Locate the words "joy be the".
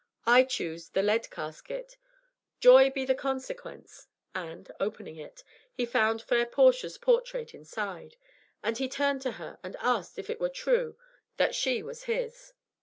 2.59-3.13